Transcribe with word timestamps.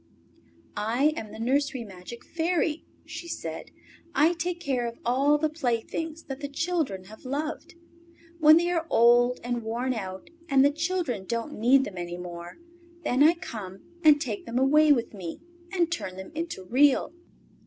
"I 0.75 1.13
am 1.15 1.31
the 1.31 1.37
nursery 1.39 1.83
magic 1.83 2.25
Fairy," 2.25 2.87
she 3.05 3.27
said. 3.27 3.69
"I 4.15 4.33
take 4.33 4.59
care 4.59 4.87
of 4.87 4.97
all 5.05 5.37
the 5.37 5.47
playthings 5.47 6.23
that 6.23 6.39
the 6.39 6.47
children 6.47 7.03
have 7.03 7.23
loved. 7.23 7.75
When 8.39 8.57
they 8.57 8.71
are 8.71 8.87
old 8.89 9.39
and 9.43 9.61
worn 9.61 9.93
out 9.93 10.31
and 10.49 10.65
the 10.65 10.71
children 10.71 11.25
don't 11.25 11.53
need 11.59 11.83
them 11.83 11.99
any 11.99 12.17
more, 12.17 12.57
then 13.03 13.21
I 13.21 13.35
come 13.35 13.81
and 14.03 14.19
take 14.19 14.47
them 14.47 14.57
away 14.57 14.91
with 14.91 15.13
me 15.13 15.39
and 15.71 15.91
turn 15.91 16.17
them 16.17 16.31
into 16.33 16.63
Real." 16.63 17.13